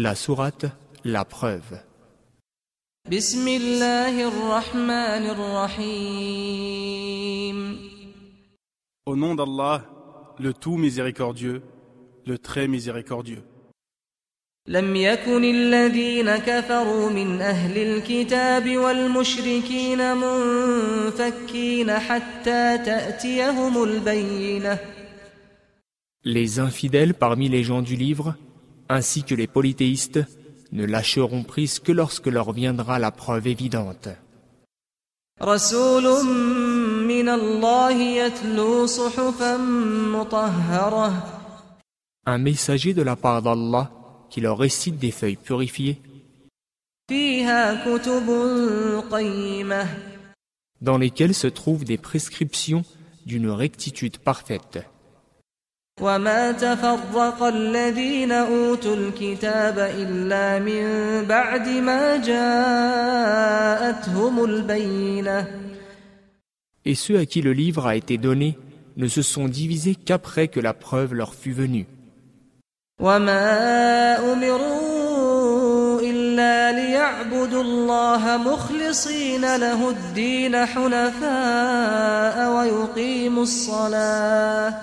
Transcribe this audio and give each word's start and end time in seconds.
La 0.00 0.14
sourate 0.14 0.66
La 1.02 1.24
preuve. 1.24 1.80
Au 9.06 9.16
nom 9.16 9.34
d'Allah, 9.34 9.84
le 10.38 10.52
tout 10.52 10.76
miséricordieux, 10.76 11.62
le 12.26 12.38
très 12.38 12.68
miséricordieux. 12.68 13.42
Les 26.24 26.58
infidèles 26.60 27.14
parmi 27.14 27.48
les 27.48 27.64
gens 27.64 27.82
du 27.82 27.96
livre 27.96 28.36
ainsi 28.88 29.22
que 29.24 29.34
les 29.34 29.46
polythéistes, 29.46 30.20
ne 30.72 30.84
lâcheront 30.84 31.44
prise 31.44 31.78
que 31.78 31.92
lorsque 31.92 32.26
leur 32.26 32.52
viendra 32.52 32.98
la 32.98 33.10
preuve 33.10 33.46
évidente. 33.46 34.08
Un 42.26 42.38
messager 42.38 42.92
de 42.94 43.02
la 43.02 43.16
part 43.16 43.42
d'Allah 43.42 43.90
qui 44.28 44.40
leur 44.40 44.58
récite 44.58 44.98
des 44.98 45.10
feuilles 45.10 45.36
purifiées 45.36 46.02
dans 50.80 50.98
lesquelles 50.98 51.34
se 51.34 51.46
trouvent 51.46 51.84
des 51.84 51.96
prescriptions 51.96 52.84
d'une 53.24 53.50
rectitude 53.50 54.18
parfaite. 54.18 54.80
وما 56.00 56.52
تفرق 56.52 57.42
الذين 57.42 58.32
أوتوا 58.32 58.96
الكتاب 58.96 59.78
إلا 59.78 60.58
من 60.58 60.84
بعد 61.26 61.68
ما 61.68 62.16
جاءتهم 62.16 63.54
البينة 64.44 65.46
Et 66.84 66.94
ceux 66.94 67.18
à 67.18 67.26
qui 67.26 67.42
le 67.42 67.52
livre 67.52 67.86
a 67.86 67.96
été 67.96 68.16
donné 68.16 68.56
ne 68.96 69.08
se 69.08 69.20
sont 69.20 69.46
divisés 69.46 69.94
qu'après 69.94 70.48
que 70.48 70.60
la 70.60 70.72
preuve 70.72 71.12
leur 71.14 71.34
fut 71.34 71.52
venue. 71.52 71.86
وما 73.00 74.32
أمروا 74.32 76.00
إلا 76.00 76.72
ليعبدوا 76.72 77.62
الله 77.62 78.36
مخلصين 78.36 79.56
له 79.56 79.90
الدين 79.90 80.66
حنفاء 80.66 82.36
ويقيموا 82.56 83.42
الصلاة 83.42 84.74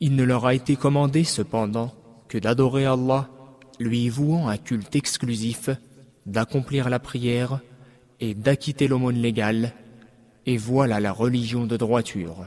Il 0.00 0.16
ne 0.16 0.24
leur 0.24 0.46
a 0.46 0.54
été 0.54 0.76
commandé 0.76 1.24
cependant 1.24 1.92
que 2.28 2.38
d'adorer 2.38 2.86
Allah, 2.86 3.28
lui 3.80 4.08
vouant 4.08 4.48
un 4.48 4.56
culte 4.56 4.94
exclusif, 4.94 5.70
d'accomplir 6.26 6.88
la 6.88 7.00
prière 7.00 7.60
et 8.20 8.34
d'acquitter 8.34 8.86
l'aumône 8.86 9.16
légale, 9.16 9.72
et 10.46 10.56
voilà 10.56 11.00
la 11.00 11.12
religion 11.12 11.66
de 11.66 11.76
droiture. 11.76 12.46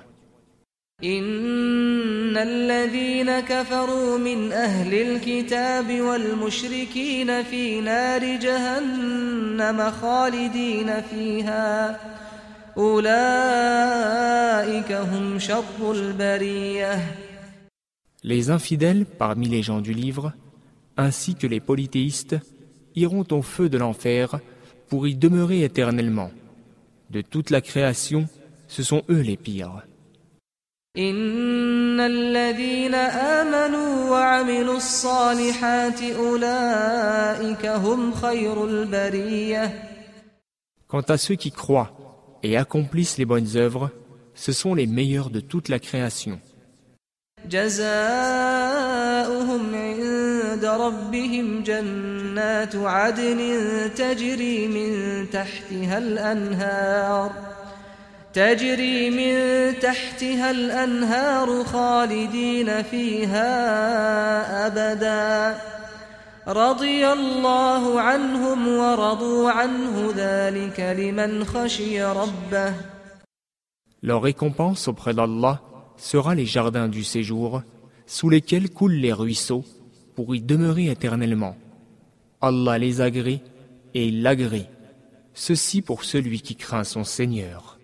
Les 18.23 18.49
infidèles 18.52 19.05
parmi 19.05 19.47
les 19.47 19.63
gens 19.63 19.81
du 19.81 19.93
livre, 19.93 20.33
ainsi 20.95 21.33
que 21.36 21.47
les 21.47 21.59
polythéistes, 21.59 22.36
iront 22.95 23.26
au 23.31 23.42
feu 23.42 23.70
de 23.70 23.77
l'enfer 23.77 24.39
pour 24.89 25.08
y 25.08 25.15
demeurer 25.15 25.64
éternellement. 25.64 26.31
De 27.09 27.21
toute 27.21 27.49
la 27.49 27.61
création, 27.61 28.27
ce 28.67 28.83
sont 28.83 29.03
eux 29.09 29.21
les 29.21 29.37
pires. 29.37 29.83
إن 30.97 31.99
الذين 31.99 32.95
آمنوا 32.95 34.09
وعملوا 34.09 34.77
الصالحات 34.77 36.02
أولئك 36.02 37.65
هم 37.65 38.13
خير 38.13 38.65
البرية 38.65 39.71
Quant 40.87 41.05
à 41.09 41.17
ceux 41.17 41.35
qui 41.35 41.52
croient 41.52 41.91
et 42.43 42.58
accomplissent 42.58 43.17
les 43.17 43.25
bonnes 43.25 43.58
œuvres, 43.58 43.91
ce 44.33 44.52
sont 44.52 44.73
les 44.73 44.87
meilleurs 44.87 45.30
de 45.30 45.39
toute 45.39 45.69
la 45.69 45.80
création. 45.80 46.39
جزاؤهم 47.49 48.55
عند 49.75 50.65
ربهم 50.65 51.64
جنات 51.64 52.75
عدن 52.75 53.39
تجري 53.95 54.67
من 54.67 55.25
تحتها 55.29 55.97
الأنهار 55.97 57.57
تجري 58.37 59.09
Leur 74.03 74.21
récompense 74.21 74.87
auprès 74.87 75.14
d'Allah 75.15 75.61
sera 75.97 76.36
les 76.36 76.45
jardins 76.45 76.87
du 76.87 77.03
séjour 77.03 77.64
sous 78.05 78.30
lesquels 78.30 78.70
coulent 78.70 78.92
les 78.93 79.14
ruisseaux 79.14 79.65
pour 80.15 80.36
y 80.36 80.42
demeurer 80.42 80.92
éternellement. 80.92 81.55
Allah 82.42 82.77
les 82.77 83.02
agrée 83.02 83.42
et 83.95 84.08
il 84.08 84.21
l'agrée. 84.21 84.70
Ceci 85.33 85.81
pour 85.81 86.03
celui 86.03 86.42
qui 86.42 86.55
craint 86.55 86.83
son 86.83 87.03
Seigneur. 87.03 87.77